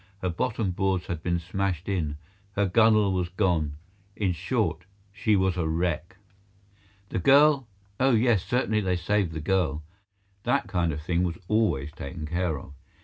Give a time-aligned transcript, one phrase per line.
[0.23, 2.17] Her bottom boards had been smashed in,
[2.53, 6.17] her gunwale was gone—in short, she was a wreck.
[7.09, 7.67] The girl?
[7.99, 9.83] Oh, yes, certainly they saved the girl.
[10.41, 12.73] That kind of thing was always taken care of.